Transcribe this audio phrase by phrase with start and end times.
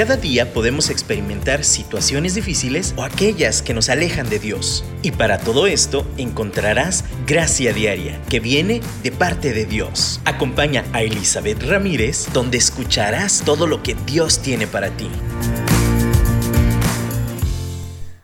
[0.00, 4.82] Cada día podemos experimentar situaciones difíciles o aquellas que nos alejan de Dios.
[5.02, 10.22] Y para todo esto encontrarás gracia diaria que viene de parte de Dios.
[10.24, 15.10] Acompaña a Elizabeth Ramírez donde escucharás todo lo que Dios tiene para ti.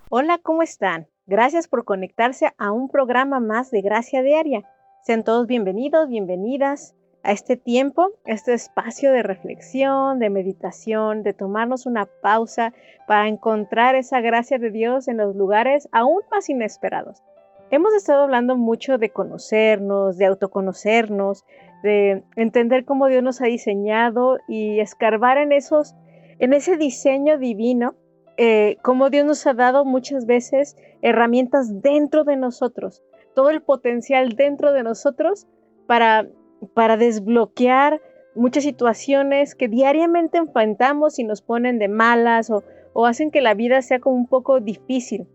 [0.09, 1.09] Hola, ¿cómo están?
[1.27, 4.63] Gracias por conectarse a un programa más de Gracia Diaria.
[5.05, 6.95] Sean todos bienvenidos, bienvenidas
[7.27, 12.73] a este tiempo, este espacio de reflexión, de meditación, de tomarnos una pausa
[13.09, 17.25] para encontrar esa gracia de Dios en los lugares aún más inesperados.
[17.73, 21.45] Hemos estado hablando mucho de conocernos, de autoconocernos,
[21.83, 25.97] de entender cómo Dios nos ha diseñado y escarbar en esos,
[26.39, 27.97] en ese diseño divino,
[28.37, 33.03] eh, cómo Dios nos ha dado muchas veces herramientas dentro de nosotros,
[33.35, 35.49] todo el potencial dentro de nosotros
[35.89, 36.29] para
[36.75, 38.01] para desbloquear
[38.35, 42.63] muchas situaciones que diariamente enfrentamos y nos ponen de malas o,
[43.07, 45.27] hacen que la vida sea como un poco difícil.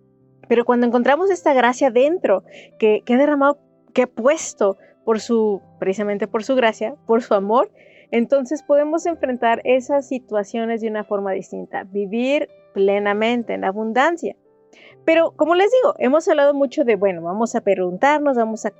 [0.47, 2.43] Pero cuando encontramos esta gracia dentro,
[2.79, 3.59] que, que ha derramado,
[3.93, 7.71] que ha puesto por su, precisamente por su gracia, por su amor,
[8.11, 14.35] entonces podemos enfrentar esas situaciones de una forma distinta, vivir plenamente en abundancia.
[15.05, 18.71] Pero como les digo, hemos hablado mucho de, bueno, vamos a preguntarnos, vamos a,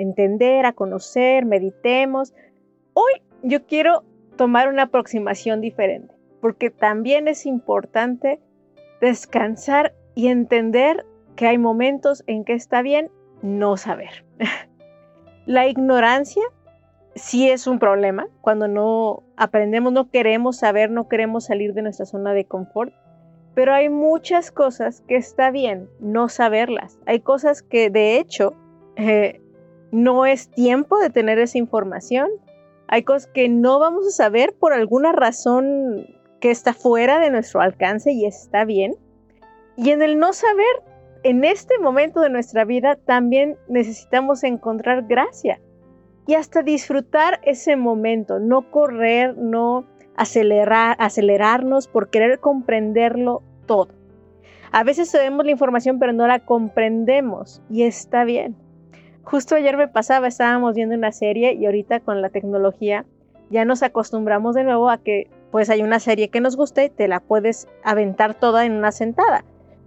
[0.00, 2.32] entender, a conocer, meditemos.
[2.94, 4.04] Hoy yo quiero
[4.36, 8.40] tomar una aproximación diferente, porque también es importante
[9.00, 13.10] descansar y entender que hay momentos en que está bien
[13.42, 14.24] no saber.
[15.46, 16.42] La ignorancia
[17.14, 22.06] sí es un problema cuando no aprendemos, no queremos saber, no queremos salir de nuestra
[22.06, 22.92] zona de confort.
[23.56, 26.98] Pero hay muchas cosas que está bien no saberlas.
[27.06, 28.52] Hay cosas que de hecho
[28.96, 29.40] eh,
[29.90, 32.28] no es tiempo de tener esa información.
[32.86, 36.06] Hay cosas que no vamos a saber por alguna razón
[36.38, 38.94] que está fuera de nuestro alcance y está bien.
[39.78, 40.82] Y en el no saber,
[41.22, 45.62] en este momento de nuestra vida también necesitamos encontrar gracia
[46.26, 53.88] y hasta disfrutar ese momento, no correr, no acelerar, acelerarnos por querer comprenderlo todo.
[54.72, 58.56] A veces sabemos la información pero no la comprendemos y está bien.
[59.22, 63.04] Justo ayer me pasaba, estábamos viendo una serie y ahorita con la tecnología
[63.50, 67.08] ya nos acostumbramos de nuevo a que pues hay una serie que nos guste, te
[67.08, 69.44] la puedes aventar toda en una sentada.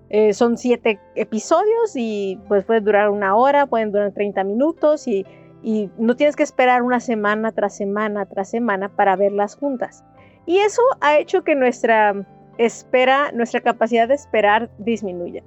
[0.10, 5.26] Eh, son siete episodios y pues puede durar una hora, pueden durar 30 minutos y,
[5.62, 10.04] y no tienes que esperar una semana tras semana tras semana para verlas juntas.
[10.50, 12.26] Y eso ha hecho que nuestra
[12.58, 15.44] espera, nuestra capacidad de esperar disminuya.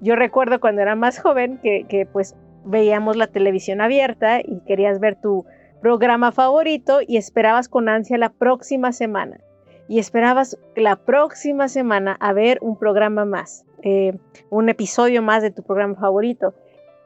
[0.00, 2.34] Yo recuerdo cuando era más joven que, pues
[2.64, 5.44] veíamos la televisión abierta y querías ver tu
[5.82, 9.40] programa favorito y esperabas con ansia la próxima semana.
[9.88, 14.16] Y esperabas la próxima semana a ver un programa más, eh,
[14.48, 16.54] un episodio más de tu programa favorito.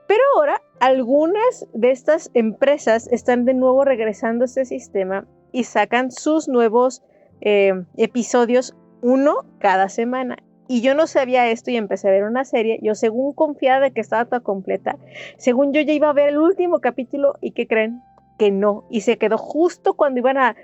[0.06, 6.12] Pero ahora algunas de estas empresas están de nuevo regresando a este sistema y sacan
[6.12, 7.02] sus nuevos
[7.44, 10.38] eh, episodios, uno cada semana.
[10.66, 12.78] Y yo no sabía esto y empecé a ver una serie.
[12.82, 14.96] Yo según confiaba de que estaba toda completa,
[15.36, 18.00] según yo ya iba a ver el último capítulo y que creen
[18.38, 18.84] que no.
[18.90, 20.56] Y se quedó justo cuando iban a,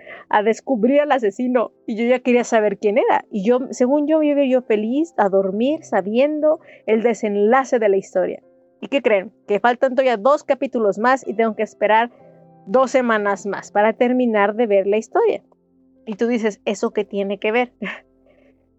[0.42, 3.24] descubrir al asesino y yo ya quería saber quién era.
[3.30, 8.42] Y yo, según yo, vivo yo feliz a dormir sabiendo el desenlace de la historia.
[8.80, 9.32] ¿Y qué creen?
[9.46, 12.10] Que faltan todavía dos capítulos más y tengo que esperar
[12.66, 15.42] dos semanas más para terminar de ver la historia.
[16.06, 17.72] Y tú dices, ¿eso qué tiene que ver?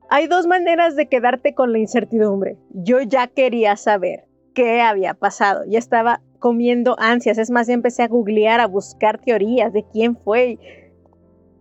[0.09, 2.57] Hay dos maneras de quedarte con la incertidumbre.
[2.71, 5.63] Yo ya quería saber qué había pasado.
[5.65, 7.37] Ya estaba comiendo ansias.
[7.37, 10.59] Es más, ya empecé a googlear, a buscar teorías de quién fue.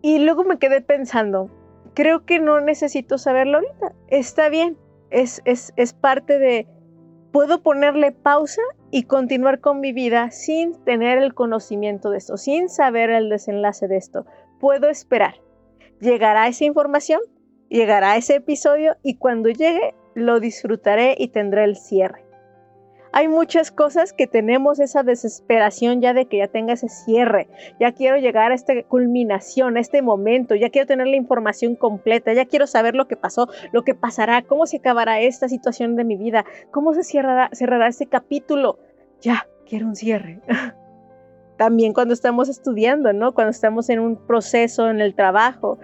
[0.03, 1.49] Y luego me quedé pensando,
[1.95, 3.95] creo que no necesito saberlo ahorita.
[4.09, 4.77] Está bien.
[5.11, 6.67] Es, es, es parte de...
[7.31, 12.69] Puedo ponerle pausa y continuar con mi vida sin tener el conocimiento de esto, sin
[12.69, 14.27] saber el desenlace de esto.
[14.59, 15.35] Puedo esperar
[16.01, 17.21] llegará esa información,
[17.69, 22.25] llegará ese episodio y cuando llegue lo disfrutaré y tendré el cierre.
[23.13, 27.49] Hay muchas cosas que tenemos esa desesperación ya de que ya tenga ese cierre.
[27.81, 30.55] Ya quiero llegar a esta culminación, a este momento.
[30.55, 32.33] Ya quiero tener la información completa.
[32.33, 36.05] Ya quiero saber lo que pasó, lo que pasará, cómo se acabará esta situación de
[36.05, 38.79] mi vida, cómo se cerrará, cerrará este capítulo.
[39.21, 40.41] Ya, quiero un cierre.
[41.61, 43.35] también cuando estamos estudiando, ¿no?
[43.35, 45.79] Cuando estamos en un proceso en el trabajo,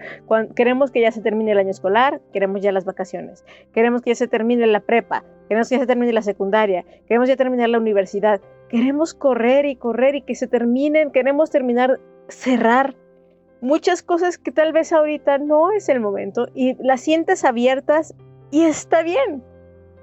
[0.55, 3.44] queremos que ya se termine el año escolar, queremos ya las vacaciones,
[3.75, 7.28] queremos que ya se termine la prepa, queremos que ya se termine la secundaria, queremos
[7.28, 8.40] ya terminar la universidad,
[8.70, 12.96] queremos correr y correr y que se terminen, queremos terminar, cerrar
[13.61, 18.14] muchas cosas que tal vez ahorita no es el momento y las sientes abiertas
[18.50, 19.44] y está bien.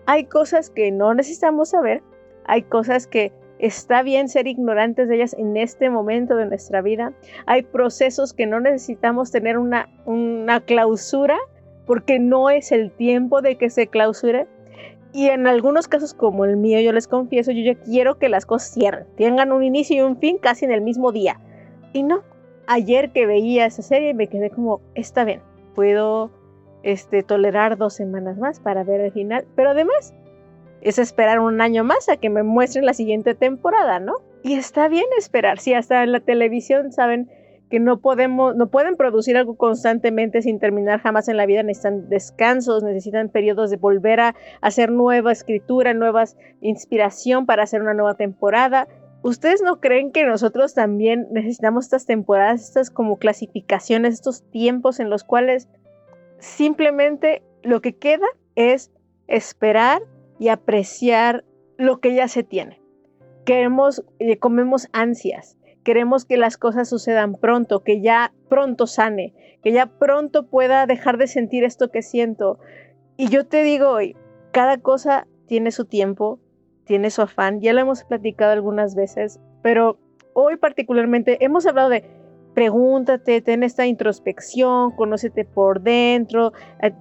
[0.06, 2.04] Hay cosas que no necesitamos saber,
[2.46, 7.14] hay cosas que está bien ser ignorantes de ellas en este momento de nuestra vida.
[7.46, 11.38] Hay procesos que no necesitamos tener una, una clausura
[11.86, 14.48] porque no es el tiempo de que se clausure.
[15.14, 18.46] Y en algunos casos como el mío, yo les confieso, yo ya quiero que las
[18.46, 21.40] cosas cierren, tengan un inicio y un fin casi en el mismo día.
[21.94, 22.24] Y no,
[22.66, 25.42] ayer que veía esa serie me quedé como, está bien,
[25.76, 26.32] puedo
[26.82, 30.16] este, tolerar dos semanas más para ver el final, pero además
[30.84, 34.16] es esperar un año más a que me muestren la siguiente temporada, ¿no?
[34.44, 37.30] Y está bien esperar, si hasta en la televisión saben
[37.70, 42.08] que no podemos, no pueden producir algo constantemente sin terminar jamás en la vida, necesitan
[42.08, 48.14] descansos, necesitan periodos de volver a hacer nueva escritura, nuevas inspiración para hacer una nueva
[48.14, 48.88] temporada.
[49.24, 55.10] ¿Ustedes no creen que nosotros también necesitamos estas temporadas, estas como clasificaciones, estos tiempos en
[55.10, 55.68] los cuales
[56.38, 58.92] simplemente lo que queda es
[59.26, 60.04] esperar
[60.40, 61.44] y apreciar
[61.78, 62.82] lo que ya se tiene?
[63.46, 69.72] Queremos, eh, comemos ansias, queremos que las cosas sucedan pronto, que ya pronto sane, que
[69.72, 72.60] ya pronto pueda dejar de sentir esto que siento.
[73.18, 74.16] Y yo te digo hoy,
[74.52, 76.40] cada cosa tiene su tiempo,
[76.86, 79.98] tiene su afán, ya lo hemos platicado algunas veces, pero
[80.34, 82.04] hoy particularmente hemos hablado de
[82.54, 86.54] pregúntate, ten esta introspección, conócete por dentro,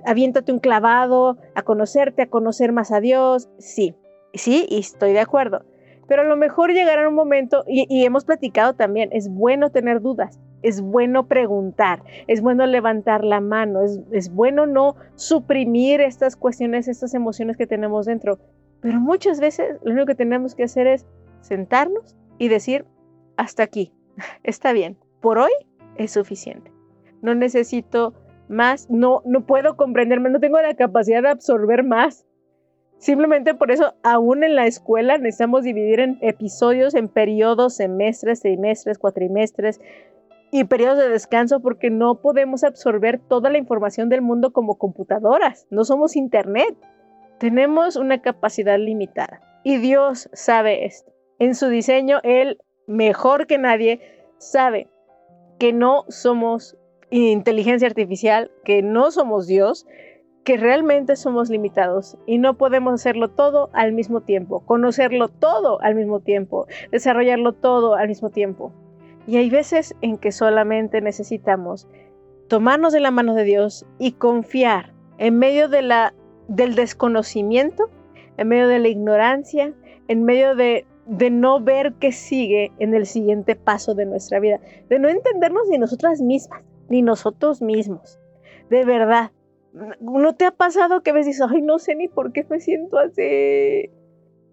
[0.04, 3.48] aviéntate un clavado, a conocerte, a conocer más a Dios.
[3.58, 3.94] Sí,
[4.34, 5.64] sí, y estoy de acuerdo.
[6.08, 10.40] Pero a lo mejor llegará un momento, y, hemos platicado también, es bueno tener dudas,
[10.62, 16.88] es bueno preguntar, es bueno levantar la mano, es, es bueno no suprimir estas cuestiones,
[16.88, 18.38] estas emociones que tenemos dentro.
[18.80, 21.06] Pero muchas veces lo único que tenemos que hacer es
[21.40, 22.84] sentarnos y decir,
[23.36, 23.92] hasta aquí,
[24.42, 25.52] está bien, por hoy
[25.96, 26.70] es suficiente.
[27.22, 28.12] No necesito
[28.48, 32.26] más, no, no puedo comprenderme, no tengo la capacidad de absorber más.
[32.98, 38.98] Simplemente por eso, aún en la escuela, necesitamos dividir en episodios, en periodos, semestres, trimestres,
[38.98, 39.80] cuatrimestres
[40.50, 45.66] y periodos de descanso, porque no podemos absorber toda la información del mundo como computadoras.
[45.70, 46.76] No somos Internet.
[47.38, 49.40] Tenemos una capacidad limitada.
[49.64, 51.12] Y Dios sabe esto.
[51.38, 54.00] En su diseño, Él, mejor que nadie,
[54.38, 54.91] sabe
[55.62, 56.76] que no somos
[57.10, 59.86] inteligencia artificial, que no somos Dios,
[60.42, 65.94] que realmente somos limitados y no podemos hacerlo todo al mismo tiempo, conocerlo todo al
[65.94, 68.72] mismo tiempo, desarrollarlo todo al mismo tiempo.
[69.28, 71.86] Y hay veces en que solamente necesitamos
[72.48, 76.12] tomarnos de la mano de Dios y confiar en medio de la
[76.48, 77.88] del desconocimiento,
[78.36, 79.72] en medio de la ignorancia,
[80.08, 84.60] en medio de, de no ver qué sigue en el siguiente paso de nuestra vida,
[84.88, 88.18] de no entendernos ni nosotras mismas, ni nosotros mismos.
[88.70, 89.32] De verdad,
[90.00, 92.60] ¿no te ha pasado que a veces dices, ay, no sé ni por qué me
[92.60, 93.90] siento así?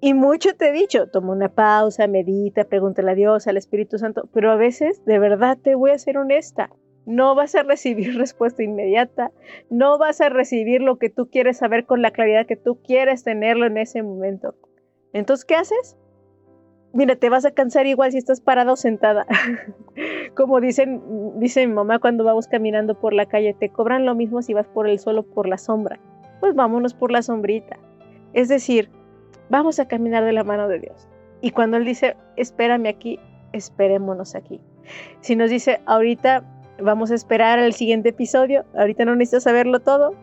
[0.02, 4.30] Y mucho te he dicho, toma una pausa, medita, pregúntale a Dios, al Espíritu Santo,
[4.34, 6.70] pero a veces, de verdad, te voy a ser honesta,
[7.06, 9.32] no vas a recibir respuesta inmediata,
[9.70, 13.24] no vas a recibir lo que tú quieres saber con la claridad que tú quieres
[13.24, 14.56] tenerlo en ese momento.
[15.12, 15.98] Entonces, ¿qué haces?
[16.92, 19.26] Mira, te vas a cansar igual si estás parada o sentada.
[20.36, 21.02] Como dicen,
[21.40, 24.68] dice mi mamá cuando vamos caminando por la calle, te cobran lo mismo si vas
[24.68, 26.00] por el suelo o por la sombra.
[26.40, 27.78] Pues vámonos por la sombrita.
[28.34, 28.90] Es decir,
[29.50, 31.08] vamos a caminar de la mano de Dios.
[31.42, 33.20] Y cuando Él dice, espérame aquí,
[33.54, 34.60] esperémonos aquí.
[35.22, 36.44] Si nos dice, ahorita
[36.82, 38.64] Vamos a esperar al siguiente episodio.
[38.74, 40.16] Ahorita no necesitas saberlo todo.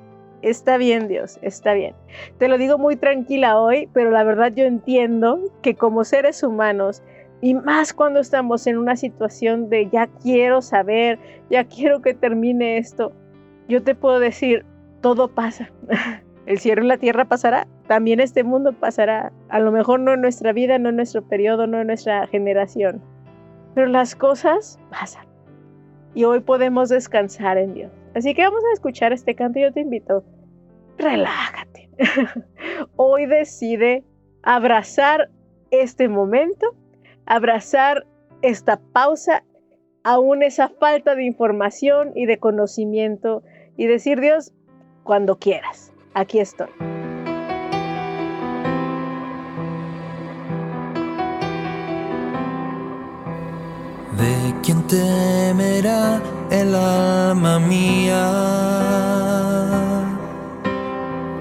[0.43, 1.95] Está bien, Dios, está bien.
[2.39, 7.03] Te lo digo muy tranquila hoy, pero la verdad yo entiendo que como seres humanos,
[7.41, 11.19] y más cuando estamos en una situación de ya quiero saber,
[11.51, 13.13] ya quiero que termine esto,
[13.69, 14.65] yo te puedo decir,
[15.01, 15.71] todo pasa.
[16.47, 19.33] El cielo y la tierra pasará, también este mundo pasará.
[19.49, 23.03] A lo mejor no en nuestra vida, no en nuestro periodo, no en nuestra generación,
[23.75, 25.27] pero las cosas pasan
[26.15, 27.93] y hoy podemos descansar en Dios.
[28.17, 30.25] Así que vamos a escuchar este canto y yo te invito,
[30.97, 31.91] relájate.
[32.97, 34.05] hoy decide
[34.43, 35.29] abrazar
[35.71, 36.75] este momento,
[37.27, 38.07] abrazar
[38.41, 39.45] esta pausa,
[40.03, 43.43] aún esa falta de información y de conocimiento
[43.77, 44.55] y decir Dios,
[45.05, 46.71] cuando quieras, aquí estoy.
[54.57, 56.21] ¿De quién temerá
[56.51, 58.33] el alma mía?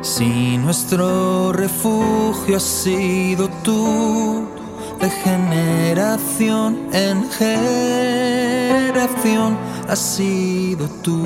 [0.01, 4.48] Si nuestro refugio has sido tú,
[5.00, 8.77] de generación en generación,
[9.88, 11.24] has sido tú.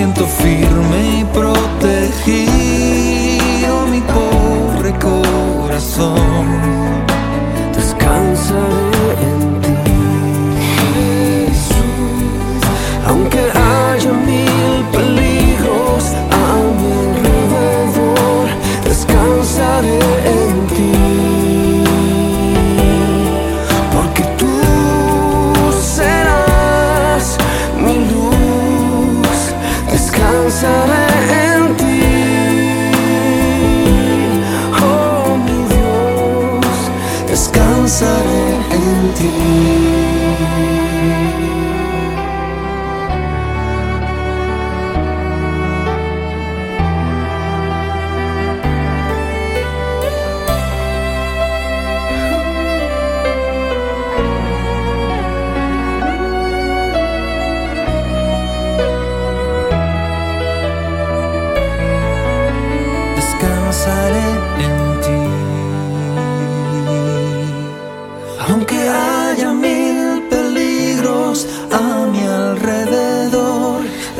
[0.00, 0.59] siento frío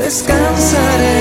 [0.00, 1.19] descansaré.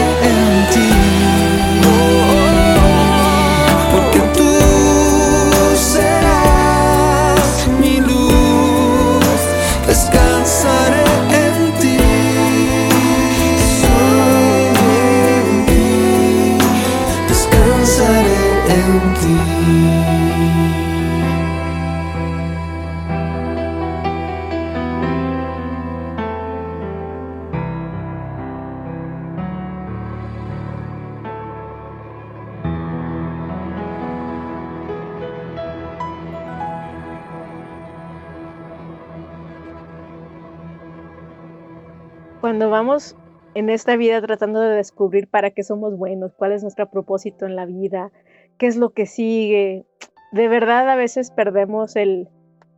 [42.69, 43.15] Vamos
[43.55, 47.55] en esta vida tratando de descubrir para qué somos buenos, cuál es nuestro propósito en
[47.55, 48.11] la vida,
[48.57, 49.85] qué es lo que sigue,
[50.31, 52.27] de verdad a veces perdemos el,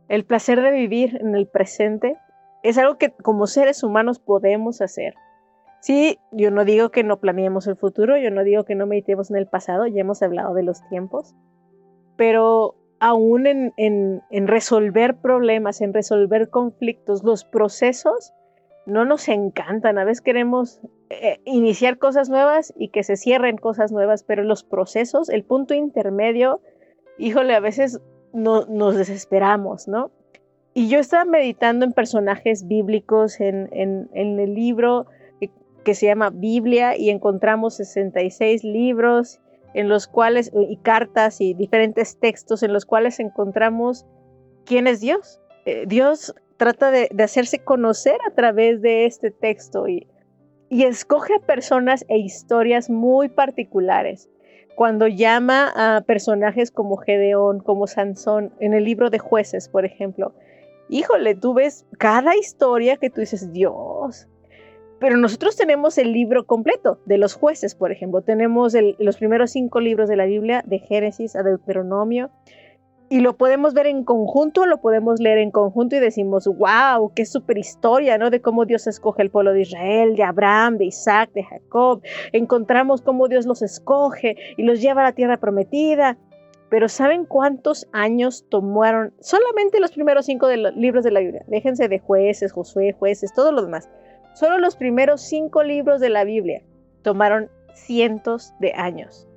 [0.08, 2.16] el placer de vivir en el presente.
[2.62, 5.14] Es algo que como seres humanos podemos hacer.
[5.80, 9.30] Sí, yo no digo que no planeemos el futuro, yo no digo que no meditemos
[9.30, 11.34] en el pasado, ya hemos hablado de los tiempos,
[12.16, 18.32] pero aún en, en resolver problemas, en resolver conflictos, los procesos
[18.86, 19.98] no nos encantan.
[19.98, 24.64] A veces queremos eh, iniciar cosas nuevas y que se cierren cosas nuevas, pero los
[24.64, 26.60] procesos, el punto intermedio,
[27.18, 28.00] híjole, a veces
[28.32, 30.10] no, nos desesperamos, ¿no?
[30.74, 34.08] Y yo estaba meditando en personajes bíblicos en, en,
[34.40, 35.06] el libro
[35.38, 35.50] que,
[35.84, 39.38] que, se llama Biblia y encontramos 66 libros
[39.74, 44.06] en los cuales, y cartas y diferentes textos en los cuales encontramos
[44.64, 45.40] quién es Dios.
[45.66, 50.06] Eh, Dios trata de, hacerse conocer a través de este texto y,
[50.68, 54.30] y escoge personas e historias muy particulares.
[54.76, 60.34] Cuando llama a personajes como Gedeón, como Sansón, en el libro de jueces, por ejemplo,
[60.88, 64.28] híjole, tú ves cada historia que tú dices, Dios,
[65.00, 68.22] Pero nosotros tenemos el libro completo de los jueces, por ejemplo.
[68.22, 72.30] Tenemos los primeros cinco libros de la Biblia, de Génesis a Deuteronomio,
[73.12, 77.26] y lo podemos ver en conjunto, lo podemos leer en conjunto y decimos, wow, qué
[77.26, 78.30] super historia, ¿no?
[78.30, 82.00] De cómo Dios escoge el pueblo de Israel, de Abraham, de Isaac, de Jacob.
[82.32, 86.16] Encontramos cómo Dios los escoge y los lleva a la tierra prometida.
[86.70, 91.44] Pero ¿saben cuántos años tomaron solamente los primeros cinco de los libros de la Biblia?
[91.48, 93.90] Déjense de jueces, Josué, jueces, todo lo demás.
[94.32, 96.62] Solo los primeros cinco libros de la Biblia
[97.02, 99.28] tomaron cientos de años.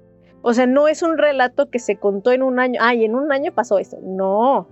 [0.47, 3.31] O sea, no es un relato que se contó en un año, ay, en un
[3.31, 3.97] año pasó esto.
[4.03, 4.67] No,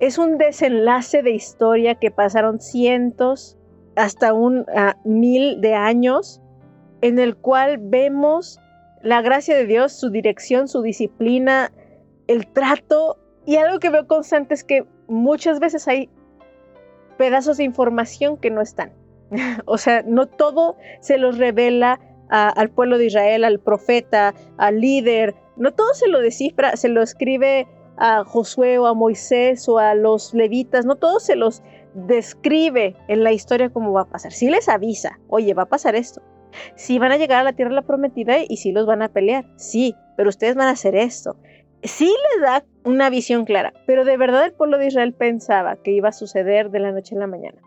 [0.00, 3.56] es un desenlace de historia que pasaron cientos
[3.94, 6.42] hasta un ah, mil de años
[7.02, 8.58] en el cual vemos
[9.00, 11.70] la gracia de Dios, su dirección, su disciplina,
[12.26, 16.10] el trato y algo que veo constante es que muchas veces hay
[17.16, 18.90] pedazos de información que no están.
[19.66, 25.34] o sea, no todo se los revela al pueblo de Israel, al profeta, al líder.
[25.56, 27.66] No todo se lo descifra, se lo escribe
[27.96, 31.62] a Josué o a Moisés o a los levitas, no todo se los
[31.94, 34.32] describe en la historia cómo va a pasar.
[34.32, 36.22] Sí les avisa, oye, va a pasar esto.
[36.74, 39.46] Sí van a llegar a la tierra la prometida y sí los van a pelear,
[39.56, 41.36] sí, pero ustedes van a hacer esto.
[41.82, 45.92] Sí les da una visión clara, pero de verdad el pueblo de Israel pensaba que
[45.92, 47.60] iba a suceder de la noche a la mañana,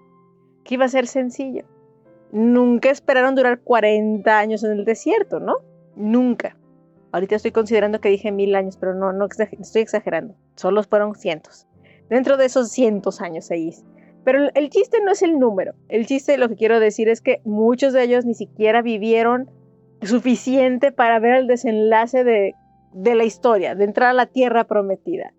[0.63, 1.65] que iba a ser sencillo
[2.31, 5.57] nunca esperaron durar 40 años en el desierto, ¿no?
[5.95, 6.57] Nunca.
[7.12, 10.36] Ahorita estoy considerando que dije mil años, pero no, no estoy exagerando.
[10.55, 11.67] Solo fueron cientos.
[12.09, 13.74] Dentro de esos cientos años ahí.
[14.24, 15.74] Pero el chiste no es el número.
[15.88, 19.50] El chiste, lo que quiero decir es que muchos de ellos ni siquiera vivieron
[20.01, 22.55] suficiente para ver el desenlace de,
[22.93, 25.33] de la historia, de entrar a la tierra prometida.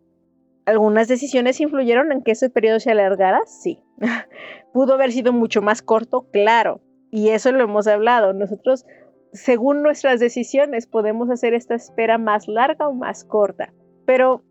[0.70, 3.40] ¿Algunas decisiones influyeron en que ese periodo se alargara?
[3.44, 3.82] Sí.
[4.72, 6.28] ¿Pudo haber sido mucho más corto?
[6.30, 6.80] Claro.
[7.10, 8.32] Y eso lo hemos hablado.
[8.32, 8.86] Nosotros,
[9.32, 13.72] según nuestras decisiones, podemos hacer esta espera más larga o más corta.
[14.06, 14.44] Pero,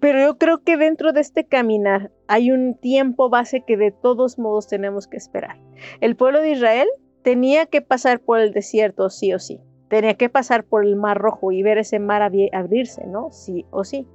[0.00, 4.38] pero yo creo que dentro de este caminar hay un tiempo base que de todos
[4.38, 5.58] modos tenemos que esperar.
[6.00, 6.88] El pueblo de Israel
[7.22, 9.60] tenía que pasar por el desierto sí o sí.
[9.88, 13.32] Tenía que pasar por el mar rojo y ver ese mar abrirse, ¿no?
[13.32, 14.06] Sí o sí.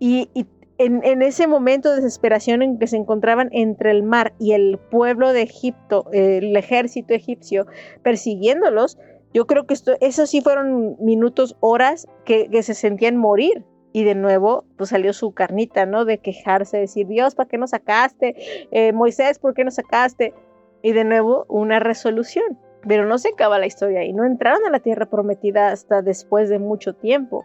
[0.00, 0.46] Y, y,
[0.78, 5.32] en, ese momento de desesperación en que se encontraban entre el mar y el pueblo
[5.32, 7.66] de Egipto, el ejército egipcio,
[8.02, 8.98] persiguiéndolos,
[9.32, 13.64] yo creo que esto, esos sí fueron minutos, horas que, se sentían morir.
[13.92, 16.04] Y de nuevo, pues salió su carnita, ¿no?
[16.04, 18.34] De quejarse, decir, Dios, ¿para qué nos sacaste?
[18.72, 20.34] Eh, Moisés, ¿por qué nos sacaste?
[20.82, 22.58] Y de nuevo, una resolución.
[22.88, 26.48] Pero no se acaba la historia y no entraron a la tierra prometida hasta después
[26.48, 27.44] de mucho tiempo.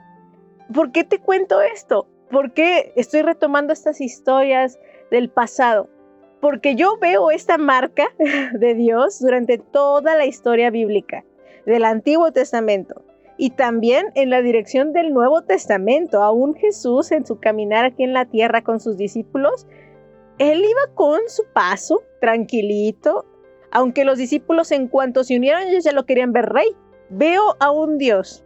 [0.74, 2.08] ¿Por qué te cuento esto?
[2.32, 5.90] ¿Por qué estoy retomando estas historias del pasado?
[6.42, 8.08] Porque yo veo esta marca
[8.54, 11.26] de Dios durante toda la historia bíblica
[11.66, 13.04] del Antiguo Testamento
[13.38, 16.22] y también en la dirección del Nuevo Testamento.
[16.22, 19.66] Aún Jesús en su caminar aquí en la tierra con sus discípulos,
[20.38, 23.26] él iba con su paso, tranquilito,
[23.72, 26.76] aunque los discípulos en cuanto se unieron ellos ya lo querían ver rey.
[27.10, 28.46] Veo a un Dios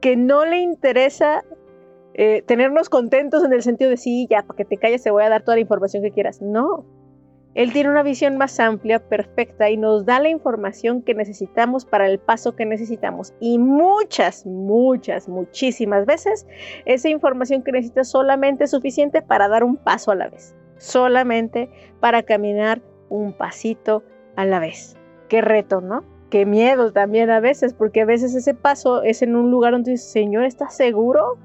[0.00, 1.44] que no le interesa
[2.14, 5.22] eh, tenernos contentos en el sentido de sí, ya, para que te calles te voy
[5.22, 6.42] a dar toda la información que quieras.
[6.42, 6.84] No,
[7.54, 12.06] él tiene una visión más amplia, perfecta y nos da la información que necesitamos para
[12.06, 13.34] el paso que necesitamos.
[13.40, 16.46] Y muchas, muchas, muchísimas veces
[16.84, 20.54] esa información que necesitas solamente es suficiente para dar un paso a la vez.
[20.76, 21.68] Solamente
[21.98, 24.04] para caminar un pasito
[24.36, 24.96] a la vez.
[25.28, 26.04] Qué reto, ¿no?
[26.30, 29.90] Qué miedo también a veces, porque a veces ese paso es en un lugar donde
[29.90, 31.36] dices, Señor, ¿estás seguro?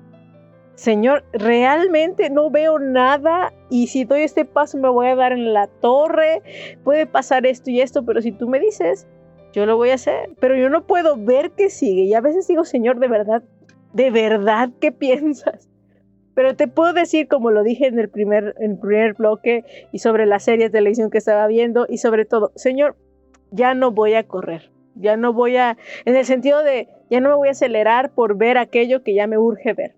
[0.75, 5.53] Señor, realmente no veo nada y si doy este paso me voy a dar en
[5.53, 6.41] la torre,
[6.83, 9.07] puede pasar esto y esto, pero si tú me dices,
[9.53, 12.47] yo lo voy a hacer, pero yo no puedo ver qué sigue y a veces
[12.49, 13.41] digo, Señor, de verdad,
[13.93, 15.69] de verdad, ¿qué piensas?
[16.33, 19.99] Pero te puedo decir, como lo dije en el primer, en el primer bloque y
[19.99, 22.97] sobre la serie de televisión que estaba viendo y sobre todo, Señor,
[23.51, 27.29] ya no voy a correr, ya no voy a, en el sentido de, ya no
[27.29, 29.95] me voy a acelerar por ver aquello que ya me urge ver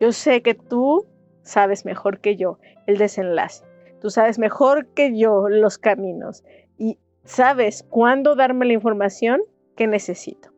[0.00, 1.06] yo sé que tú
[1.42, 3.64] sabes mejor que yo el desenlace.
[4.00, 6.42] Tú sabes mejor que yo los caminos
[6.78, 9.42] y sabes cuándo darme la información
[9.76, 10.50] que necesito.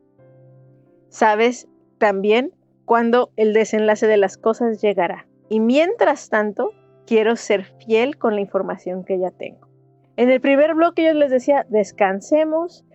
[1.09, 2.53] Sabes también
[2.85, 5.27] cuándo el desenlace de las cosas llegará.
[5.49, 6.71] Y mientras tanto,
[7.05, 9.67] quiero ser fiel con la información que ya tengo.
[10.15, 12.85] En el primer bloque yo les decía, descansemos,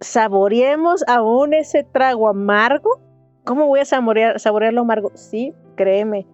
[0.00, 3.00] saboreemos aún ese trago amargo.
[3.44, 5.10] ¿Cómo voy a saborear, saborear lo amargo?
[5.14, 6.26] Sí, créeme,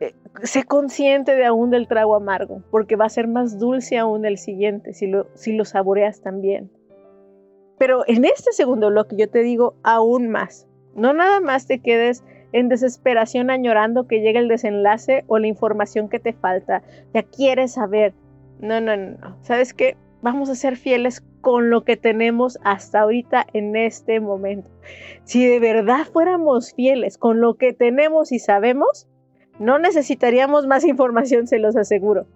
[0.00, 4.24] eh, sé consciente de aún del trago amargo, porque va a ser más dulce aún
[4.24, 6.70] el siguiente si lo, si lo saboreas también.
[7.78, 10.66] Pero en este segundo bloque yo te digo aún más.
[10.94, 16.08] No nada más te quedes en desesperación añorando que llegue el desenlace o la información
[16.08, 16.82] que te falta.
[17.14, 18.14] Ya quieres saber.
[18.60, 19.36] No, no, no.
[19.42, 19.96] ¿Sabes qué?
[20.20, 24.68] Vamos a ser fieles con lo que tenemos hasta ahorita en este momento.
[25.24, 29.06] Si de verdad fuéramos fieles con lo que tenemos y sabemos,
[29.60, 32.26] no necesitaríamos más información, se los aseguro.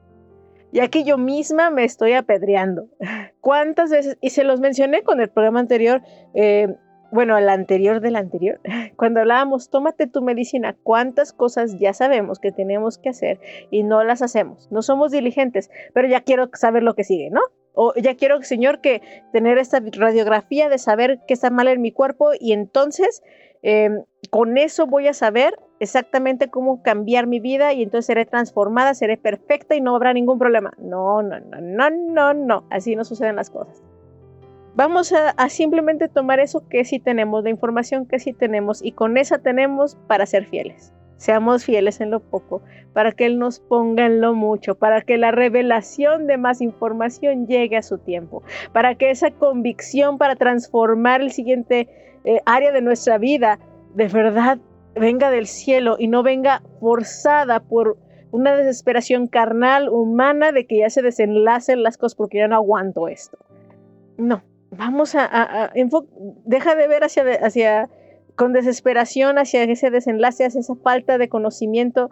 [0.72, 2.86] Ya que yo misma me estoy apedreando.
[3.40, 4.16] ¿Cuántas veces?
[4.20, 6.02] Y se los mencioné con el programa anterior,
[6.34, 6.74] eh,
[7.10, 8.60] bueno, el anterior del anterior,
[8.96, 13.40] cuando hablábamos, tómate tu medicina, cuántas cosas ya sabemos que tenemos que hacer
[13.70, 14.68] y no las hacemos.
[14.70, 17.40] No somos diligentes, pero ya quiero saber lo que sigue, ¿no?
[17.74, 21.92] O ya quiero, Señor, que tener esta radiografía de saber qué está mal en mi
[21.92, 23.22] cuerpo y entonces
[23.62, 28.94] em, con eso voy a saber exactamente cómo cambiar mi vida y entonces seré transformada,
[28.94, 30.72] seré perfecta y no habrá ningún problema.
[30.78, 32.66] No, no, no, no, no, no.
[32.70, 33.82] Así no suceden las cosas.
[34.74, 38.92] Vamos a, a simplemente tomar eso que sí tenemos, la información que sí tenemos y
[38.92, 40.94] con esa tenemos para ser fieles.
[41.22, 45.18] Seamos fieles en lo poco, para que Él nos ponga en lo mucho, para que
[45.18, 51.20] la revelación de más información llegue a su tiempo, para que esa convicción para transformar
[51.20, 51.88] el siguiente
[52.24, 53.60] eh, área de nuestra vida
[53.94, 54.58] de verdad
[54.96, 57.98] venga del cielo y no venga forzada por
[58.32, 63.06] una desesperación carnal, humana, de que ya se desenlacen las cosas porque ya no aguanto
[63.06, 63.38] esto.
[64.16, 65.70] No, vamos a,
[66.44, 67.88] deja de ver hacia
[68.36, 72.10] con desesperación hacia ese desenlace, hacia esa falta de conocimiento.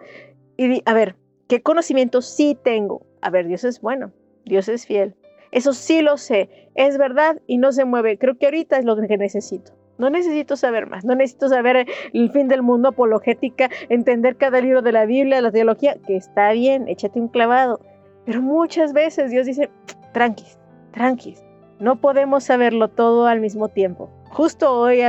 [0.56, 1.16] Y a ver,
[1.48, 3.06] ¿qué conocimiento sí tengo?
[3.20, 4.12] A ver, Dios es bueno,
[4.44, 5.14] Dios es fiel.
[5.52, 8.18] Eso sí lo sé, es verdad y no se mueve.
[8.18, 9.72] Creo que ahorita es lo que necesito.
[9.98, 14.80] No necesito saber más, no necesito saber el fin del mundo, apologética, entender cada libro
[14.80, 17.80] de la Biblia, la teología, que está bien, échate un clavado.
[18.24, 19.68] Pero muchas veces Dios dice,
[20.14, 20.58] tranquis,
[20.92, 21.44] tranquis,
[21.80, 24.10] no podemos saberlo todo al mismo tiempo.
[24.30, 25.00] Justo hoy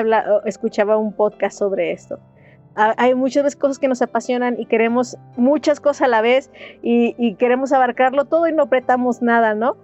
[0.45, 2.19] escuchaba un podcast sobre esto.
[2.75, 6.49] Hay muchas cosas que nos apasionan y queremos muchas cosas a la vez
[6.81, 9.75] y, queremos abarcarlo todo y no apretamos nada, ¿no?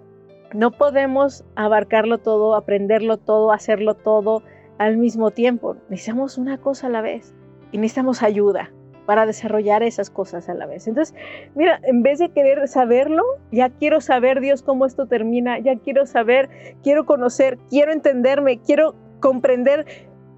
[0.54, 4.42] No podemos abarcarlo todo, aprenderlo todo, hacerlo todo
[4.78, 5.76] al mismo tiempo.
[5.90, 7.34] Necesitamos una cosa a la vez
[7.70, 8.70] y necesitamos ayuda
[9.08, 10.86] para desarrollar esas cosas a la vez.
[10.86, 11.14] Entonces,
[11.54, 16.04] mira, en vez de querer saberlo, ya quiero saber Dios cómo esto termina, ya quiero
[16.04, 16.50] saber,
[16.82, 19.86] quiero conocer, quiero entenderme, quiero comprender,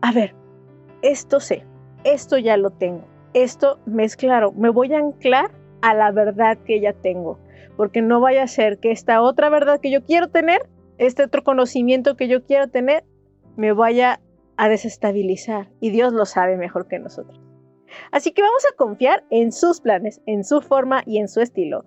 [0.03, 0.37] a ver,
[1.03, 1.67] esto sé,
[2.05, 3.03] esto ya lo tengo,
[3.35, 5.51] esto me es claro, me voy a anclar
[5.83, 7.41] a la verdad que ya tengo,
[7.77, 11.43] porque no vaya a ser que esta otra verdad que yo quiero tener, este otro
[11.43, 13.03] conocimiento que yo quiero tener,
[13.57, 14.21] me vaya
[14.57, 17.50] a desestabilizar y Dios lo sabe mejor que nosotros.
[18.11, 21.85] Así que vamos a confiar en sus planes, en su forma y en su estilo.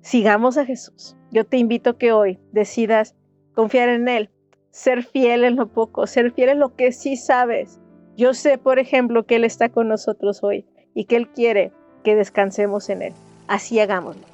[0.00, 1.16] Sigamos a Jesús.
[1.30, 3.14] Yo te invito que hoy decidas
[3.54, 4.30] confiar en Él,
[4.70, 7.80] ser fiel en lo poco, ser fiel en lo que sí sabes.
[8.16, 12.16] Yo sé, por ejemplo, que Él está con nosotros hoy y que Él quiere que
[12.16, 13.12] descansemos en Él.
[13.48, 14.33] Así hagámoslo.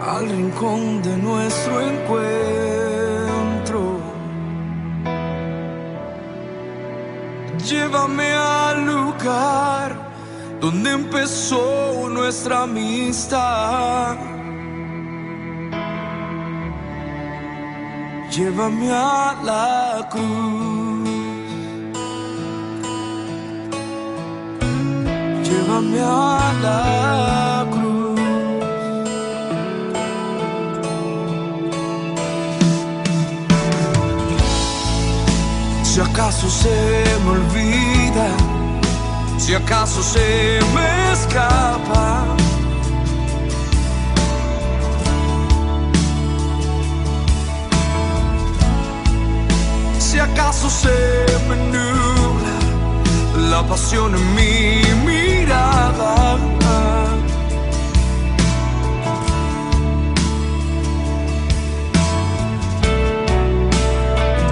[0.00, 2.24] al rincón de nuestro encuentro.
[7.68, 9.96] Llévame al lugar
[10.60, 14.16] donde empezó nuestra amistad.
[18.30, 20.63] Llévame a la cruz.
[25.74, 26.34] Llévame a.
[35.82, 38.26] Si acaso se me olvida,
[39.38, 42.26] si acaso se me escapa.
[50.20, 50.88] acaso se
[51.48, 52.13] me nubla
[53.54, 54.54] la pasión en mi
[55.06, 56.38] mirada.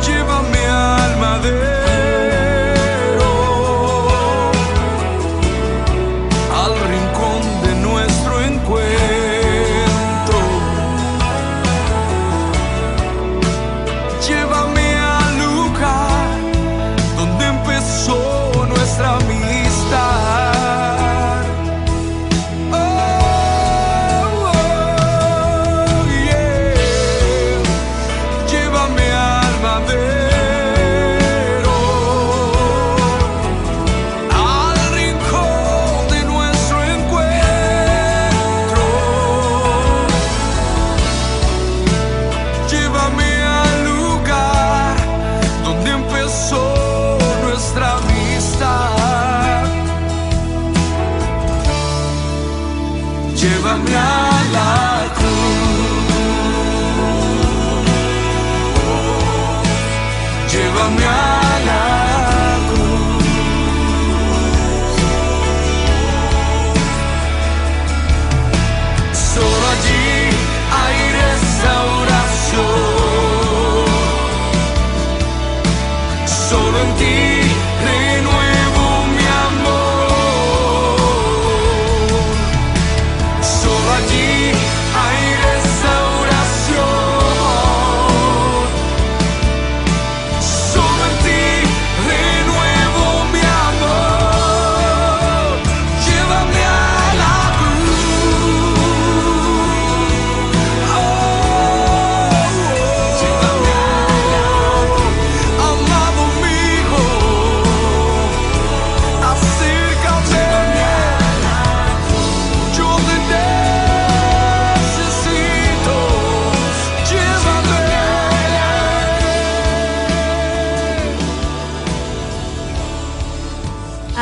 [0.05, 1.82] Llévame al madero,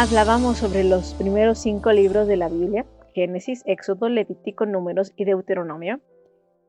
[0.01, 6.01] Hablábamos sobre los primeros cinco libros de la Biblia, Génesis, Éxodo, Levítico, Números y Deuteronomio.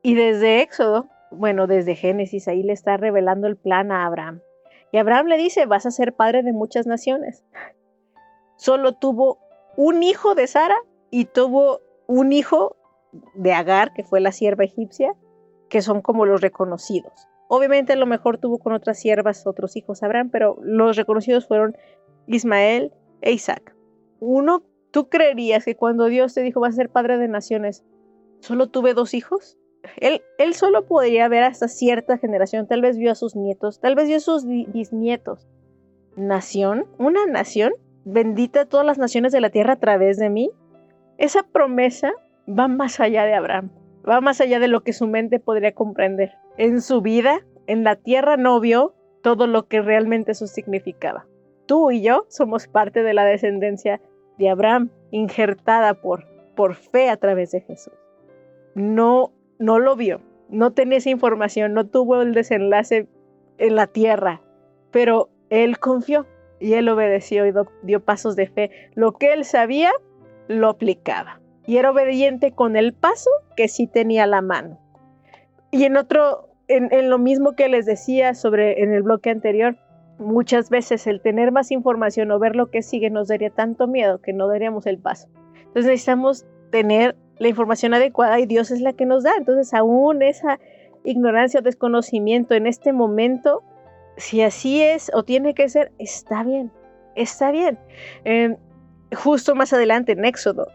[0.02, 4.42] Y desde Éxodo, bueno, desde Génesis, ahí le está revelando el plan a Abraham.
[4.92, 7.42] Y Abraham le dice, vas a ser padre de muchas naciones.
[8.56, 9.38] Solo tuvo
[9.78, 10.76] un hijo de Sara
[11.10, 12.76] y tuvo un hijo
[13.32, 15.14] de Agar, que fue la sierva egipcia,
[15.70, 17.14] que son como los reconocidos.
[17.48, 21.78] Obviamente a lo mejor tuvo con otras siervas otros hijos Abraham, pero los reconocidos fueron
[22.26, 22.92] Ismael
[23.22, 23.74] Isaac.
[24.20, 27.84] Uno, ¿tú creerías que cuando Dios te dijo vas a ser padre de naciones,
[28.40, 29.58] solo tuve dos hijos?
[29.96, 33.94] Él, él solo podría ver hasta cierta generación, tal vez vio a sus nietos, tal
[33.96, 35.48] vez vio a sus bi- bisnietos.
[36.16, 36.86] ¿Nación?
[36.98, 37.72] ¿Una nación?
[38.04, 40.50] Bendita todas las naciones de la tierra a través de mí.
[41.18, 42.12] Esa promesa
[42.48, 43.70] va más allá de Abraham,
[44.08, 46.32] va más allá de lo que su mente podría comprender.
[46.58, 51.26] En su vida, en la tierra no vio todo lo que realmente eso significaba.
[51.72, 53.98] Tú y yo somos parte de la descendencia
[54.36, 57.94] de Abraham, injertada por, por fe a través de Jesús.
[58.74, 63.08] No, no lo vio, no tenía esa información, no tuvo el desenlace
[63.56, 64.42] en la tierra,
[64.90, 66.26] pero él confió
[66.60, 67.54] y él obedeció y
[67.84, 68.70] dio pasos de fe.
[68.94, 69.92] Lo que él sabía,
[70.48, 71.40] lo aplicaba.
[71.66, 74.78] Y era obediente con el paso que sí tenía la mano.
[75.70, 79.78] Y en otro, en, en lo mismo que les decía sobre en el bloque anterior,
[80.18, 84.20] muchas veces el tener más información o ver lo que sigue nos daría tanto miedo
[84.20, 85.28] que no daríamos el paso.
[85.58, 89.32] Entonces necesitamos tener la información adecuada y Dios es la que nos da.
[89.36, 90.58] Entonces aún esa
[91.04, 93.62] ignorancia o desconocimiento en este momento,
[94.16, 96.70] si así es o tiene que ser, está bien,
[97.16, 97.78] está bien.
[98.24, 98.56] Eh,
[99.14, 100.68] justo más adelante en Éxodo,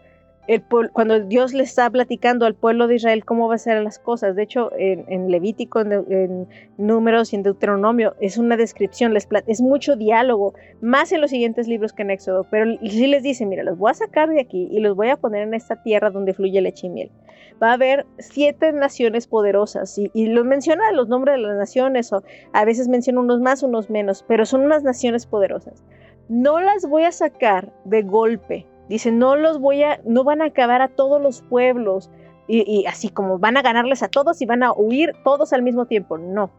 [0.92, 4.34] cuando Dios le está platicando al pueblo de Israel cómo va a ser las cosas,
[4.34, 9.94] de hecho en, Levítico, en, Números y en Deuteronomio es una descripción, les es mucho
[9.96, 13.76] diálogo, más en los siguientes libros que en Éxodo, pero sí les dice, mira, los
[13.76, 16.60] voy a sacar de aquí y los voy a poner en esta tierra donde fluye
[16.62, 17.10] leche y.
[17.62, 22.12] Va a haber siete naciones poderosas y, y los menciona los nombres de las naciones
[22.12, 25.82] o a veces menciona unos más, unos menos, pero son unas naciones poderosas.
[26.28, 30.46] No las voy a sacar de golpe, Dice, no los voy a, no van a
[30.46, 32.10] acabar a todos los pueblos
[32.46, 35.62] y, y así como van a ganarles a todos y van a huir todos al
[35.62, 36.18] mismo tiempo.
[36.18, 36.50] No,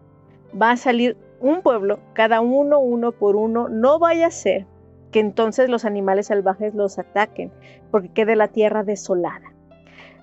[0.59, 3.69] va a salir un pueblo, cada uno, uno por uno.
[3.69, 4.65] No vaya a ser
[5.11, 7.51] que entonces los animales salvajes los ataquen,
[7.91, 9.53] porque quede la tierra desolada.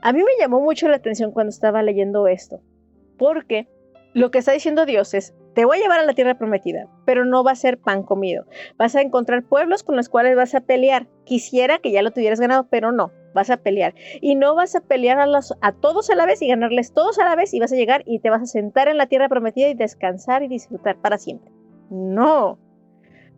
[0.03, 2.61] A mí me llamó mucho la atención cuando estaba leyendo esto,
[3.19, 3.69] porque
[4.15, 7.25] lo que está diciendo Dios es, te voy a llevar a la tierra prometida, pero
[7.25, 8.45] no va a ser pan comido.
[8.77, 11.09] Vas a encontrar pueblos con los cuales vas a pelear.
[11.25, 13.95] Quisiera que ya lo tuvieras ganado, pero no, vas a pelear.
[14.21, 15.27] Y no vas a pelear a,
[15.63, 18.03] a todos a la vez y ganarles todos a la vez y vas a llegar
[18.05, 21.51] y te vas a sentar en la tierra prometida y descansar y disfrutar para siempre.
[21.89, 22.59] No.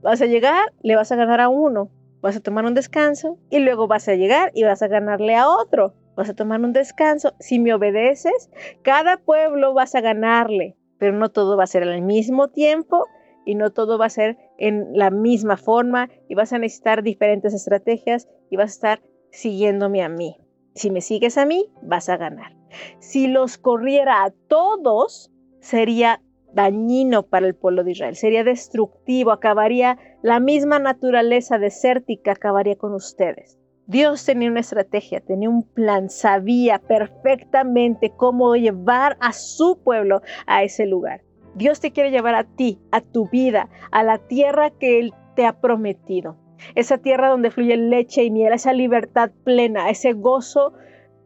[0.02, 1.88] Vas a llegar, le vas a ganar a uno,
[2.20, 5.48] vas a tomar un descanso y luego vas a llegar y vas a ganarle a
[5.48, 5.94] otro.
[6.16, 7.34] Vas a tomar un descanso.
[7.38, 8.50] Si me obedeces,
[8.82, 13.06] cada pueblo vas a ganarle pero no todo va a ser al mismo tiempo
[13.44, 17.54] y no todo va a ser en la misma forma y vas a necesitar diferentes
[17.54, 20.36] estrategias y vas a estar siguiéndome a mí.
[20.74, 22.56] Si me sigues a mí, vas a ganar.
[22.98, 25.30] Si los corriera a todos,
[25.60, 26.20] sería
[26.52, 32.94] dañino para el pueblo de Israel, sería destructivo, acabaría la misma naturaleza desértica, acabaría con
[32.94, 33.58] ustedes.
[33.88, 40.62] Dios tenía una estrategia, tenía un plan, sabía perfectamente cómo llevar a su pueblo a
[40.62, 41.22] ese lugar.
[41.54, 45.46] Dios te quiere llevar a ti, a tu vida, a la tierra que Él te
[45.46, 46.36] ha prometido.
[46.74, 50.74] Esa tierra donde fluye leche y miel, esa libertad plena, ese gozo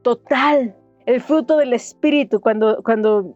[0.03, 2.41] total, el fruto del Espíritu.
[2.41, 3.35] Cuando, cuando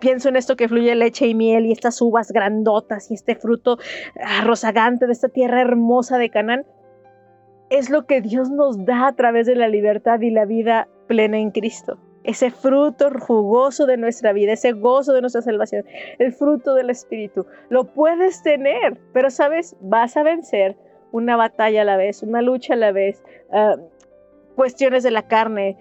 [0.00, 3.76] pienso en esto que fluye leche y miel y estas uvas grandotas y este fruto
[4.42, 6.64] rozagante de esta tierra hermosa de Canaán,
[7.70, 11.38] es lo que Dios nos da a través de la libertad y la vida plena
[11.38, 11.98] en Cristo.
[12.22, 15.84] Ese fruto jugoso de nuestra vida, ese gozo de nuestra salvación,
[16.18, 17.46] el fruto del Espíritu.
[17.68, 20.76] Lo puedes tener, pero sabes, vas a vencer
[21.12, 23.78] una batalla a la vez, una lucha a la vez, uh,
[24.56, 25.76] cuestiones de la carne,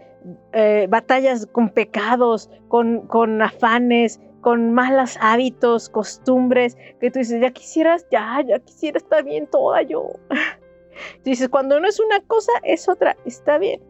[0.53, 7.51] eh, batallas con pecados, con, con afanes, con malos hábitos, costumbres, que tú dices, ya
[7.51, 10.11] quisieras, ya, ya quisiera estar bien toda yo.
[11.23, 13.17] Dices, cuando no es una cosa, es otra.
[13.25, 13.81] Está bien,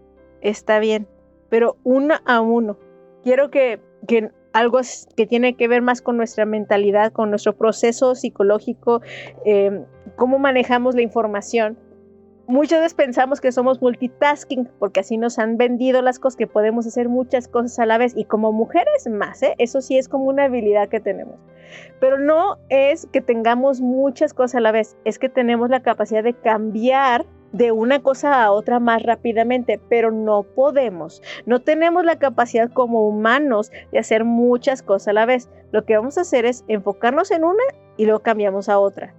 [0.42, 1.08] está bien,
[1.50, 2.78] pero una a uno.
[3.24, 4.80] Quiero que, que algo
[5.16, 9.02] que tiene que ver más con nuestra mentalidad, con nuestro proceso psicológico,
[9.46, 9.84] eh,
[10.16, 11.78] cómo manejamos la información,
[12.48, 16.86] muchas veces pensamos que somos multitasking porque así nos han vendido las cosas que podemos
[16.86, 19.56] hacer muchas cosas a la vez y como mujeres más, ¿eh?
[19.58, 21.36] eso sí es como una habilidad que tenemos.
[22.00, 26.24] Pero no es que tengamos muchas cosas a la vez, es que tenemos la capacidad
[26.24, 31.22] de cambiar de una cosa a otra más rápidamente, pero no podemos.
[31.46, 35.50] No tenemos la capacidad como humanos de hacer muchas cosas a la vez.
[35.72, 37.64] Lo que vamos a hacer es enfocarnos en una
[37.96, 39.14] y luego cambiamos a otra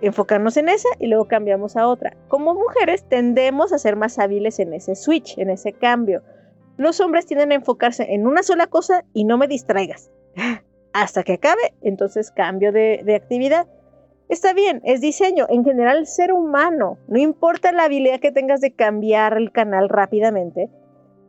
[0.00, 2.16] enfocarnos en esa y luego cambiamos a otra.
[2.28, 6.22] Como mujeres tendemos a ser más hábiles en ese switch, en ese cambio.
[6.76, 10.10] Los hombres tienden a enfocarse en una sola cosa y no me distraigas.
[10.92, 13.66] Hasta que acabe, entonces cambio de, actividad.
[14.28, 15.46] Está bien, es diseño.
[15.48, 20.70] En general, ser humano, no importa la habilidad que tengas de cambiar el canal rápidamente,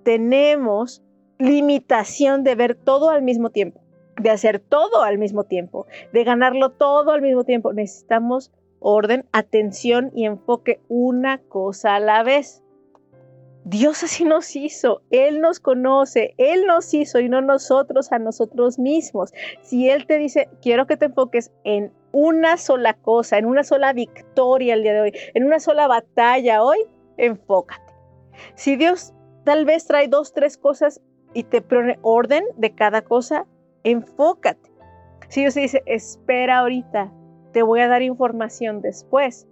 [0.03, 1.03] tenemos
[1.37, 3.81] limitación de ver todo al mismo tiempo
[4.17, 7.73] de hacer todo al mismo tiempo, de ganarlo todo al mismo tiempo.
[7.73, 12.63] Necesitamos orden, atención y enfoque una cosa a la vez.
[13.63, 18.79] Dios así nos hizo, Él nos conoce, Él nos hizo y no nosotros a nosotros
[18.79, 19.33] mismos.
[19.61, 23.91] Si Él te dice, quiero que te enfoques en una sola cosa, en una sola
[23.91, 26.77] victoria el día de hoy, en una sola batalla hoy,
[27.17, 27.93] enfócate.
[28.55, 31.01] Si Dios tal vez trae dos, tres cosas
[31.33, 33.45] y te pone orden de cada cosa,
[33.91, 34.69] enfócate.
[35.29, 37.11] Si Dios dice, espera ahorita,
[37.53, 39.47] te voy a dar información después.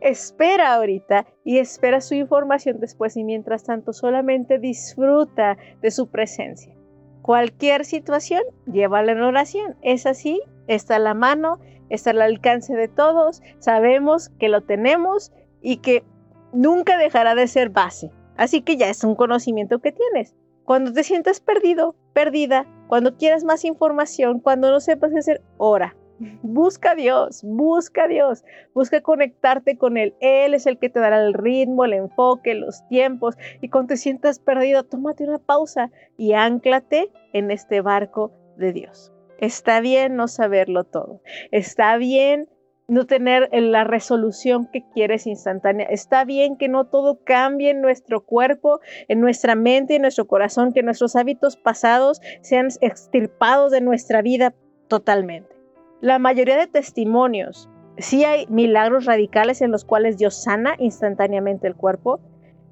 [0.00, 6.74] Espera ahorita y espera su información después y mientras tanto solamente disfruta de su presencia.
[7.22, 9.76] Cualquier situación, llévala en oración.
[9.82, 15.32] Es así, está a la mano, está al alcance de todos, sabemos que lo tenemos
[15.60, 16.04] y que
[16.52, 18.10] nunca dejará de ser base.
[18.36, 20.36] Así que ya es un conocimiento que tienes.
[20.64, 25.94] Cuando te sientas perdido, perdida, cuando quieras más información, cuando no sepas qué hacer, ora.
[26.42, 30.14] Busca a Dios, busca a Dios, busca conectarte con Él.
[30.20, 33.36] Él es el que te dará el ritmo, el enfoque, los tiempos.
[33.60, 39.12] Y cuando te sientas perdido, tómate una pausa y anclate en este barco de Dios.
[39.38, 41.20] Está bien no saberlo todo.
[41.52, 42.48] Está bien
[42.88, 45.86] no tener la resolución que quieres instantánea.
[45.90, 50.72] Está bien que no todo cambie en nuestro cuerpo, en nuestra mente, en nuestro corazón,
[50.72, 54.54] que nuestros hábitos pasados sean extirpados de nuestra vida
[54.88, 55.54] totalmente.
[56.00, 57.68] La mayoría de testimonios,
[57.98, 62.20] sí hay milagros radicales en los cuales Dios sana instantáneamente el cuerpo,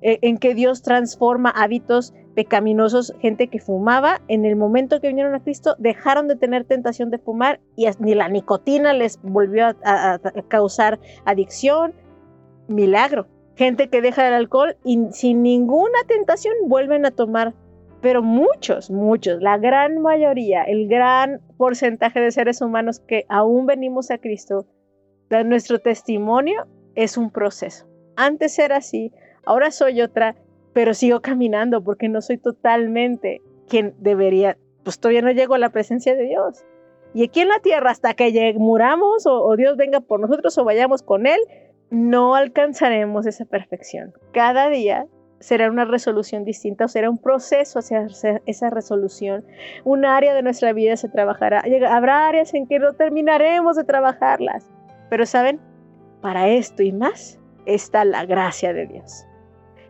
[0.01, 5.35] eh, en que Dios transforma hábitos pecaminosos, gente que fumaba, en el momento que vinieron
[5.35, 10.21] a Cristo dejaron de tener tentación de fumar y ni la nicotina les volvió a,
[10.49, 11.95] causar adicción.
[12.69, 13.27] Milagro.
[13.57, 17.55] Gente que deja el alcohol y sin ninguna tentación vuelven a tomar
[18.03, 24.11] pero muchos, muchos, la gran mayoría, el gran porcentaje de seres humanos que aún venimos
[24.11, 24.67] a Cristo,
[25.45, 27.89] nuestro testimonio es un proceso.
[28.15, 29.13] Antes era así,
[29.45, 30.37] ahora soy otra,
[30.77, 35.71] pero sigo caminando porque no soy totalmente quien debería, pues todavía no llego a la
[35.71, 36.67] presencia de Dios.
[37.15, 41.03] Y aquí en la tierra, hasta que muramos o, Dios venga por nosotros o vayamos
[41.03, 41.41] con Él,
[41.89, 44.13] no alcanzaremos esa perfección.
[44.35, 45.07] Cada día
[45.41, 48.07] será una resolución distinta o será un proceso hacia
[48.45, 49.47] esa resolución.
[49.85, 51.63] Un área de nuestra vida se trabajará.
[51.89, 54.69] Habrá áreas en que no terminaremos de trabajarlas.
[55.09, 55.59] Pero saben,
[56.21, 59.25] para esto y más está la gracia de Dios.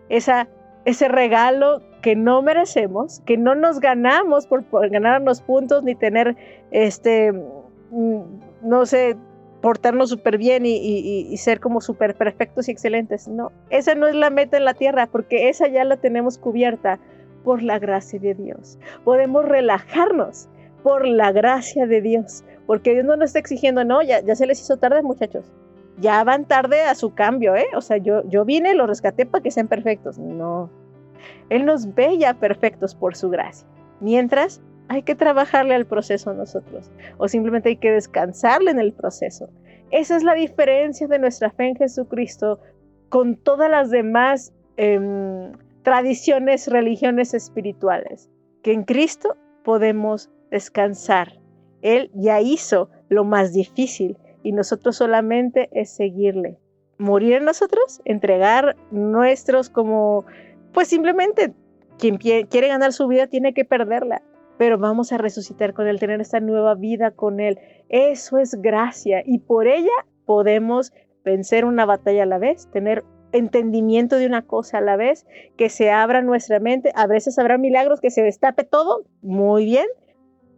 [0.09, 0.49] Esa,
[0.87, 6.37] ese regalo que no merecemos, que no nos ganamos por, por ganarnos puntos ni tener,
[6.71, 8.21] este, mm,
[8.63, 9.17] no sé,
[9.61, 13.27] portarnos súper bien y, ser como súper perfectos y excelentes.
[13.27, 17.01] No, esa no es la meta en la tierra, porque esa ya la tenemos cubierta
[17.43, 18.79] por la gracia de Dios.
[19.03, 20.49] Podemos relajarnos
[20.85, 24.61] por la gracia de Dios, porque Dios no nos está exigiendo, no, ya se les
[24.61, 25.53] hizo tarde, muchachos.
[25.99, 27.67] Ya van tarde a su cambio, ¿eh?
[27.75, 30.19] O sea, yo, yo vine, los rescaté para que sean perfectos.
[30.19, 30.71] No.
[31.49, 33.67] Él nos ve ya perfectos por su gracia.
[34.01, 39.49] Mientras, hay que trabajarle al proceso nosotros o simplemente hay que descansarle en el proceso.
[39.91, 42.61] Esa es la diferencia de nuestra fe en Jesucristo
[43.09, 48.31] con todas las demás em, tradiciones, religiones espirituales,
[48.63, 51.39] que en Cristo podemos descansar.
[51.83, 54.17] Él ya hizo lo más difícil
[54.47, 56.59] y nosotros solamente es seguirle.
[56.99, 60.25] Morir en nosotros, entregar nuestros como,
[60.73, 61.53] pues simplemente
[61.99, 64.23] quien quiere ganar su vida tiene que perderla
[64.59, 67.59] pero vamos a resucitar con Él, tener esta nueva vida con Él.
[67.89, 69.93] Eso es gracia y por ella
[70.25, 70.93] podemos
[71.25, 75.27] vencer una batalla a la vez, tener entendimiento de una cosa a la vez,
[75.57, 76.93] que se abra nuestra mente.
[76.95, 79.87] A veces habrá milagros, que se destape todo, muy bien,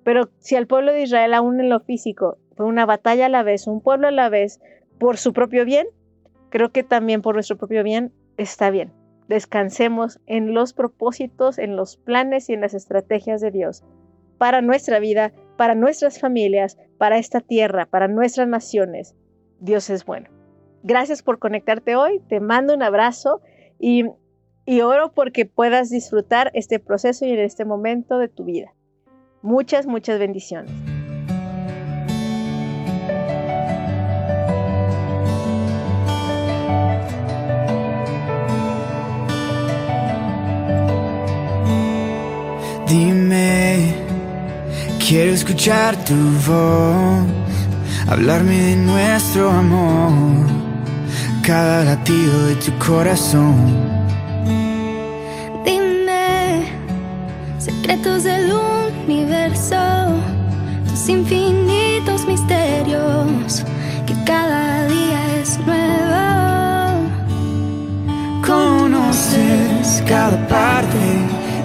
[0.04, 3.42] pero si al pueblo de Israel, aún en lo físico, fue una batalla a la
[3.42, 4.60] vez, un pueblo a la vez,
[4.98, 5.86] por su propio bien,
[6.50, 8.92] creo que también por nuestro propio bien está bien
[9.28, 13.84] descansemos en los propósitos, en los planes y en las estrategias de Dios
[14.38, 19.14] para nuestra vida, para nuestras familias, para esta tierra, para nuestras naciones.
[19.60, 20.28] Dios es bueno.
[20.84, 23.40] Gracias por conectarte hoy, te mando un abrazo
[23.80, 24.04] y,
[24.64, 28.72] y oro porque puedas disfrutar este proceso y en este momento de tu vida.
[29.42, 30.72] Muchas, muchas bendiciones.
[45.08, 46.14] Quiero escuchar tu
[46.46, 47.24] voz,
[48.08, 50.46] hablarme de nuestro amor,
[51.42, 53.56] cada latido de tu corazón.
[55.64, 56.66] Dime
[57.58, 59.78] secretos del universo,
[60.86, 63.64] tus infinitos misterios,
[64.06, 67.08] que cada día es nuevo.
[68.46, 70.98] Conoces cada parte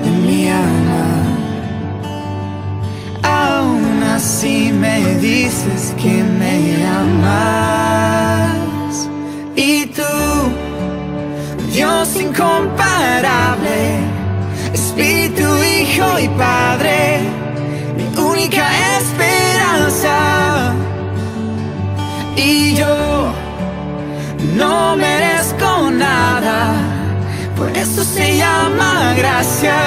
[0.02, 0.73] de mi alma.
[4.44, 8.52] Así me dices que me amas.
[9.56, 10.04] Y tú,
[11.72, 14.02] Dios incomparable,
[14.74, 17.22] Espíritu, Hijo y Padre,
[17.96, 18.68] mi única
[18.98, 20.74] esperanza.
[22.36, 23.32] Y yo
[24.58, 26.74] no merezco nada,
[27.56, 29.78] por eso se llama gracia.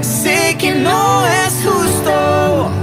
[0.00, 2.79] Sé que no es justo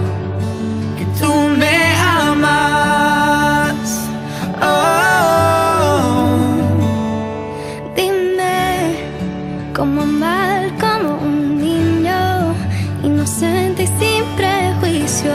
[9.78, 12.56] cómo amar como un niño,
[13.04, 15.32] inocente y sin prejuicio,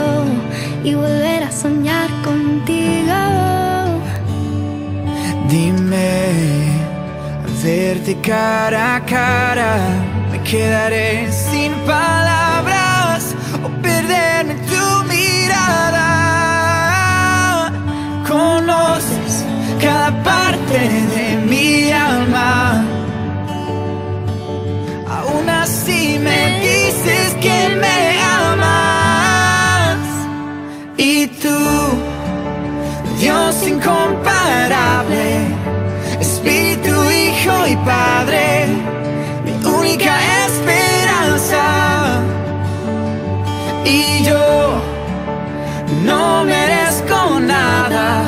[0.83, 3.13] y volver a soñar contigo.
[5.47, 6.27] Dime,
[7.45, 9.77] a verte cara a cara,
[10.29, 13.33] me quedaré sin palabras
[13.63, 16.09] o perderme tu mirada.
[18.27, 19.45] Conoces
[19.79, 20.79] cada parte
[21.15, 22.92] de mi alma.
[25.83, 29.97] Así me dices que me amas.
[30.95, 31.59] Y tú
[33.19, 35.41] Dios incomparable,
[36.21, 38.67] Espíritu, Hijo y Padre,
[39.43, 40.15] mi única
[40.45, 41.63] esperanza.
[43.83, 44.81] Y yo
[46.05, 48.23] no merezco nada,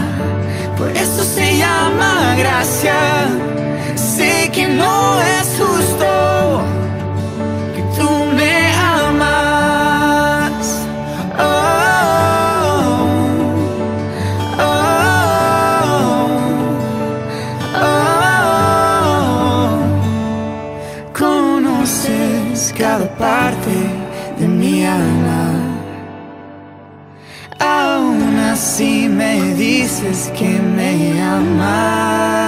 [0.77, 2.99] por eso se llama gracia.
[3.95, 5.34] Sé que no es
[22.73, 23.71] cada parte
[24.39, 25.51] de mi alma.
[27.59, 32.47] Aún así me dices que me amas.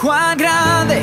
[0.00, 1.00] Cuán grande,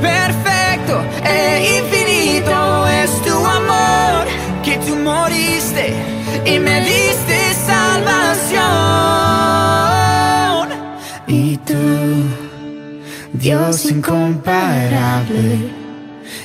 [0.00, 4.26] perfecto e infinito es tu amor,
[4.64, 5.94] que tú moriste
[6.44, 8.62] y me diste salvación.
[11.28, 11.74] Y tú,
[13.32, 15.81] Dios incomparable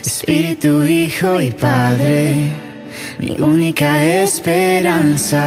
[0.07, 2.49] Espíritu, Hijo y Padre,
[3.19, 5.43] mi única esperanza.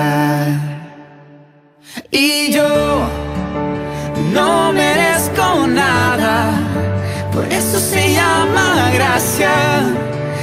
[2.11, 3.08] Y yo
[4.34, 6.52] no merezco nada,
[7.32, 9.54] por eso se llama gracia.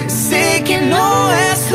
[0.07, 1.71] Sé que no es